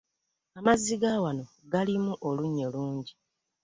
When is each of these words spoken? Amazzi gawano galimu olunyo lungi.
Amazzi 0.59 0.93
gawano 1.01 1.43
galimu 1.71 2.13
olunyo 2.27 2.67
lungi. 2.73 3.13